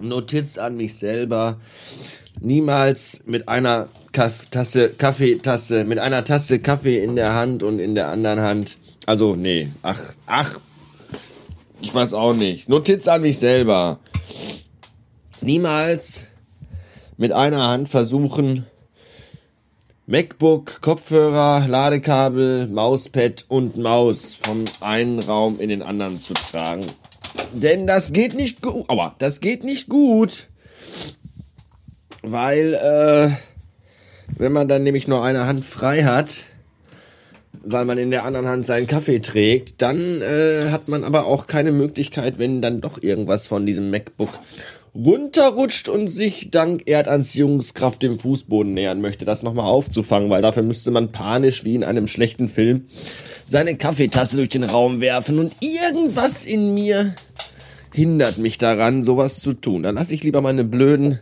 [0.00, 1.58] Notiz an mich selber.
[2.40, 7.94] Niemals mit einer Kaff Tasse, Kaffeetasse, mit einer Tasse Kaffee in der Hand und in
[7.94, 8.78] der anderen Hand.
[9.06, 10.58] Also, nee, ach, ach,
[11.80, 12.68] ich weiß auch nicht.
[12.68, 13.98] Notiz an mich selber.
[15.40, 16.24] Niemals
[17.16, 18.66] mit einer Hand versuchen,
[20.06, 26.86] MacBook, Kopfhörer, Ladekabel, Mauspad und Maus vom einen Raum in den anderen zu tragen.
[27.52, 28.84] Denn das geht nicht gut.
[28.88, 30.48] Aber das geht nicht gut.
[32.22, 33.30] Weil, äh,
[34.38, 36.44] wenn man dann nämlich nur eine Hand frei hat,
[37.68, 41.46] weil man in der anderen Hand seinen Kaffee trägt, dann äh, hat man aber auch
[41.46, 44.30] keine Möglichkeit, wenn dann doch irgendwas von diesem MacBook
[44.94, 50.90] runterrutscht und sich dank Erdanziehungskraft dem Fußboden nähern möchte, das nochmal aufzufangen, weil dafür müsste
[50.90, 52.86] man panisch wie in einem schlechten Film
[53.44, 57.14] seine Kaffeetasse durch den Raum werfen und irgendwas in mir
[57.96, 59.82] hindert mich daran, sowas zu tun.
[59.82, 61.18] Dann lasse ich lieber meine blöden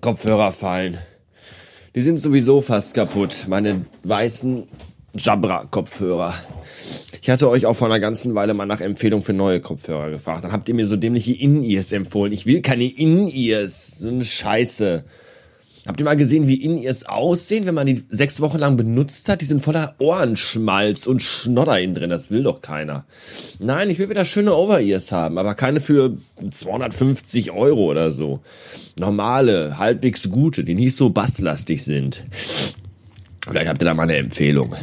[0.00, 0.96] Kopfhörer fallen.
[1.94, 3.44] Die sind sowieso fast kaputt.
[3.46, 4.66] Meine weißen
[5.14, 6.32] Jabra-Kopfhörer.
[7.20, 10.44] Ich hatte euch auch vor einer ganzen Weile mal nach Empfehlung für neue Kopfhörer gefragt.
[10.44, 12.32] Dann habt ihr mir so dämliche In-Ears empfohlen.
[12.32, 13.98] Ich will keine In-Ears.
[13.98, 15.04] So eine Scheiße.
[15.86, 19.40] Habt ihr mal gesehen, wie In-Ears aussehen, wenn man die sechs Wochen lang benutzt hat?
[19.40, 22.10] Die sind voller Ohrenschmalz und Schnodder innen drin.
[22.10, 23.06] Das will doch keiner.
[23.60, 26.16] Nein, ich will wieder schöne Over-Ears haben, aber keine für
[26.50, 28.40] 250 Euro oder so.
[28.98, 32.24] Normale, halbwegs gute, die nicht so basslastig sind.
[33.46, 34.74] Vielleicht habt ihr da mal eine Empfehlung.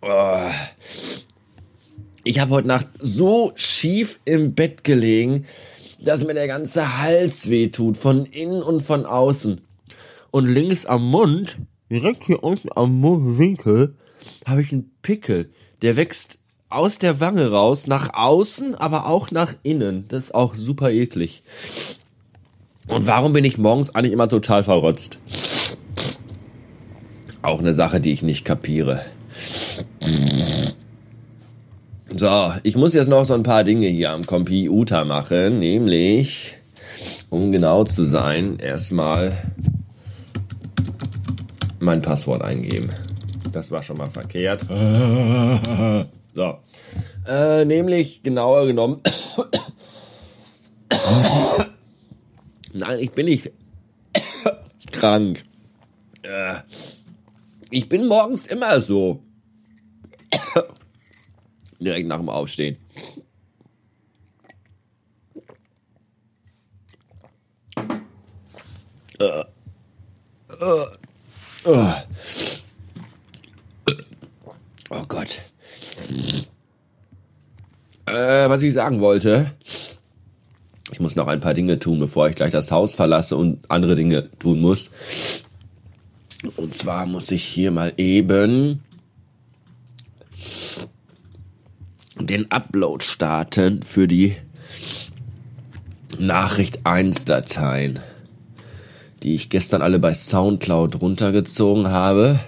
[0.00, 0.50] Oh.
[2.24, 5.44] Ich habe heute Nacht so schief im Bett gelegen,
[6.04, 9.60] dass mir der ganze Hals wehtut, von innen und von außen.
[10.30, 11.58] Und links am Mund,
[11.90, 13.94] direkt hier unten am Mundwinkel,
[14.46, 15.50] habe ich einen Pickel.
[15.82, 16.38] Der wächst
[16.68, 20.06] aus der Wange raus, nach außen, aber auch nach innen.
[20.08, 21.42] Das ist auch super eklig.
[22.88, 25.18] Und warum bin ich morgens eigentlich immer total verrotzt?
[27.42, 29.04] Auch eine Sache, die ich nicht kapiere.
[32.14, 36.58] So, ich muss jetzt noch so ein paar Dinge hier am Computer machen, nämlich,
[37.30, 39.36] um genau zu sein, erstmal
[41.80, 42.90] mein Passwort eingeben.
[43.52, 44.66] Das war schon mal verkehrt.
[46.34, 46.60] So.
[47.28, 49.02] Äh, nämlich, genauer genommen.
[52.72, 53.52] Nein, ich bin nicht
[54.92, 55.44] krank.
[56.22, 56.54] Äh,
[57.68, 59.22] ich bin morgens immer so.
[61.82, 62.76] Direkt nach dem Aufstehen.
[69.18, 69.44] Äh,
[70.60, 70.84] äh,
[71.64, 71.92] äh.
[74.90, 75.40] Oh Gott.
[78.06, 79.52] Äh, was ich sagen wollte.
[80.92, 83.94] Ich muss noch ein paar Dinge tun, bevor ich gleich das Haus verlasse und andere
[83.94, 84.90] Dinge tun muss.
[86.56, 88.82] Und zwar muss ich hier mal eben
[92.26, 94.36] den Upload starten für die
[96.18, 98.00] Nachricht 1 Dateien,
[99.22, 102.40] die ich gestern alle bei Soundcloud runtergezogen habe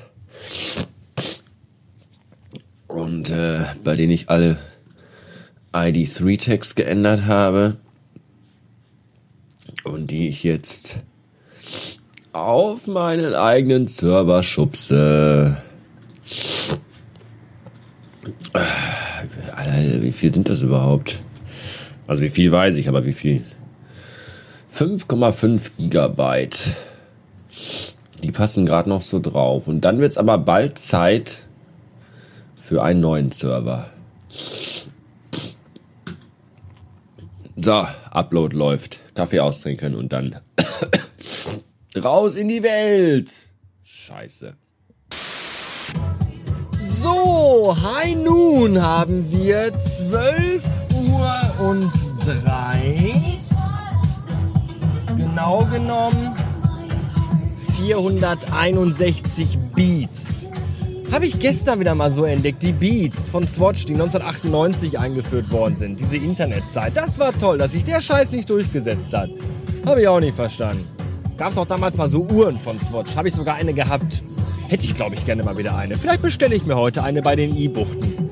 [2.88, 4.58] und äh, bei denen ich alle
[5.72, 7.76] ID3 Tags geändert habe
[9.82, 10.96] und die ich jetzt
[12.32, 15.56] auf meinen eigenen Server schubse.
[19.74, 21.20] Alter, wie viel sind das überhaupt?
[22.06, 23.44] Also wie viel weiß ich, aber wie viel?
[24.76, 26.58] 5,5 Gigabyte.
[28.22, 29.66] Die passen gerade noch so drauf.
[29.66, 31.38] Und dann wird es aber bald Zeit
[32.60, 33.90] für einen neuen Server.
[37.56, 39.00] So, Upload läuft.
[39.14, 40.40] Kaffee austrinken und dann
[41.96, 43.30] raus in die Welt.
[43.84, 44.54] Scheiße.
[47.04, 50.62] So, hi nun haben wir 12
[51.06, 51.92] Uhr und
[52.24, 52.98] 3.
[55.14, 56.34] Genau genommen
[57.76, 60.48] 461 Beats.
[61.12, 65.74] Habe ich gestern wieder mal so entdeckt, die Beats von Swatch, die 1998 eingeführt worden
[65.74, 66.96] sind, diese Internetzeit.
[66.96, 69.28] Das war toll, dass sich der Scheiß nicht durchgesetzt hat.
[69.84, 70.86] Habe ich auch nicht verstanden.
[71.36, 73.14] Gab es auch damals mal so Uhren von Swatch.
[73.14, 74.22] Habe ich sogar eine gehabt.
[74.74, 75.94] Hätte ich, glaube ich, gerne mal wieder eine.
[75.94, 78.28] Vielleicht bestelle ich mir heute eine bei den E-Buchten.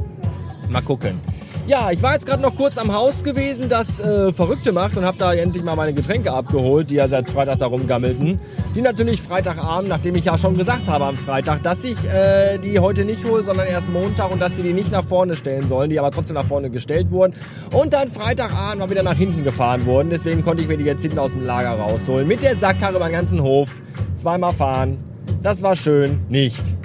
[0.71, 1.21] Mal gucken.
[1.69, 5.05] Ja, ich war jetzt gerade noch kurz am Haus gewesen, das äh, Verrückte macht und
[5.05, 8.41] habe da endlich mal meine Getränke abgeholt, die ja seit Freitag da rumgammelten.
[8.75, 12.81] Die natürlich Freitagabend, nachdem ich ja schon gesagt habe am Freitag, dass ich äh, die
[12.81, 15.91] heute nicht hole, sondern erst Montag und dass sie die nicht nach vorne stellen sollen,
[15.91, 17.37] die aber trotzdem nach vorne gestellt wurden
[17.73, 20.11] und dann Freitagabend mal wieder nach hinten gefahren wurden.
[20.11, 22.27] Deswegen konnte ich mir die jetzt hinten aus dem Lager rausholen.
[22.27, 23.71] Mit der Sackkarre über den ganzen Hof,
[24.17, 25.12] zweimal fahren.
[25.43, 26.77] Das war schön, nicht.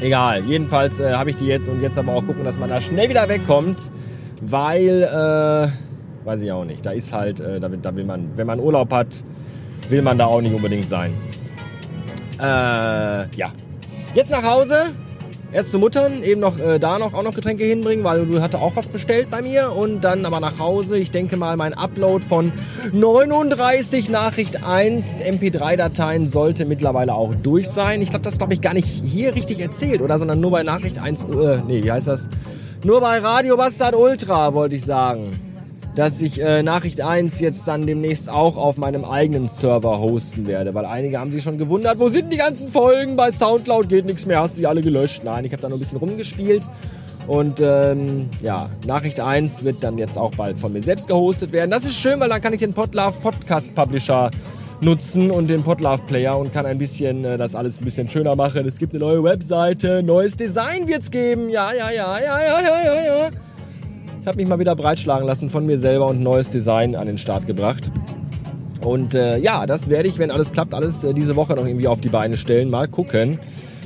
[0.00, 2.80] Egal, jedenfalls äh, habe ich die jetzt und jetzt aber auch gucken, dass man da
[2.80, 3.90] schnell wieder wegkommt,
[4.40, 8.46] weil, äh, weiß ich auch nicht, da ist halt, äh, da, da will man, wenn
[8.46, 9.08] man Urlaub hat,
[9.88, 11.12] will man da auch nicht unbedingt sein.
[12.38, 13.52] Äh, ja.
[14.14, 14.74] Jetzt nach Hause,
[15.52, 18.60] erst zu Muttern, eben noch äh, da noch auch noch Getränke hinbringen, weil du hatte
[18.60, 20.98] auch was bestellt bei mir und dann aber nach Hause.
[20.98, 22.52] Ich denke mal, mein Upload von
[22.92, 28.02] 39 Nachricht 1 MP3-Dateien sollte mittlerweile auch durch sein.
[28.02, 30.18] Ich glaube, das glaube ich gar nicht hier richtig erzählt, oder?
[30.18, 32.28] Sondern nur bei Nachricht 1, äh, nee, wie heißt das?
[32.84, 35.47] Nur bei Radio Bastard Ultra, wollte ich sagen
[35.98, 40.72] dass ich äh, Nachricht 1 jetzt dann demnächst auch auf meinem eigenen Server hosten werde,
[40.72, 43.16] weil einige haben sich schon gewundert, wo sind die ganzen Folgen?
[43.16, 45.24] Bei Soundcloud geht nichts mehr, hast du die alle gelöscht?
[45.24, 46.62] Nein, ich habe da noch ein bisschen rumgespielt.
[47.26, 51.72] Und ähm, ja, Nachricht 1 wird dann jetzt auch bald von mir selbst gehostet werden.
[51.72, 54.30] Das ist schön, weil dann kann ich den Podlove Podcast Publisher
[54.80, 58.36] nutzen und den Podlove Player und kann ein bisschen äh, das alles ein bisschen schöner
[58.36, 58.68] machen.
[58.68, 61.50] Es gibt eine neue Webseite, neues Design wird's geben.
[61.50, 63.30] Ja, ja, ja, ja, ja, ja, ja, ja.
[64.28, 67.46] Habe mich mal wieder breitschlagen lassen von mir selber und neues Design an den Start
[67.46, 67.90] gebracht.
[68.82, 71.88] Und äh, ja, das werde ich, wenn alles klappt, alles äh, diese Woche noch irgendwie
[71.88, 72.68] auf die Beine stellen.
[72.68, 73.38] Mal gucken.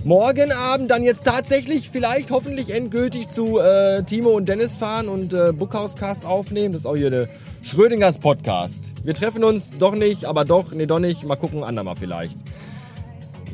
[0.03, 5.33] Morgen Abend dann jetzt tatsächlich, vielleicht hoffentlich endgültig zu äh, Timo und Dennis fahren und
[5.33, 6.73] äh, Bookhauscast aufnehmen.
[6.73, 7.29] Das ist auch hier der
[7.63, 8.91] Schrödingers Podcast.
[9.05, 11.23] Wir treffen uns doch nicht, aber doch, nee, doch nicht.
[11.23, 12.37] Mal gucken, andermal vielleicht.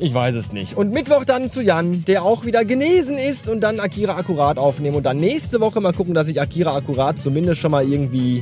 [0.01, 0.77] Ich weiß es nicht.
[0.77, 4.95] Und Mittwoch dann zu Jan, der auch wieder genesen ist und dann Akira Akkurat aufnehmen.
[4.95, 8.41] Und dann nächste Woche mal gucken, dass ich Akira Akkurat zumindest schon mal irgendwie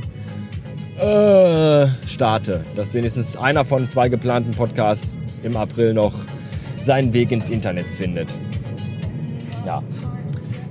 [0.98, 2.64] äh, starte.
[2.76, 6.14] Dass wenigstens einer von zwei geplanten Podcasts im April noch
[6.80, 8.28] seinen Weg ins Internet findet.
[9.66, 9.82] Ja.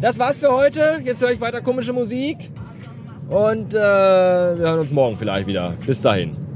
[0.02, 1.02] Das war's für heute.
[1.04, 2.38] Jetzt höre ich weiter komische Musik.
[3.30, 5.74] Und äh, wir hören uns morgen vielleicht wieder.
[5.86, 6.47] Bis dahin.